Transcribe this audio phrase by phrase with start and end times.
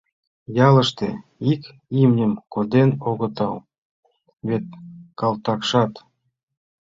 [0.67, 1.09] Яллаште
[1.51, 1.61] ик
[2.01, 3.55] имньым коден огыдал
[4.47, 4.65] вет,
[5.19, 5.93] калтакшат...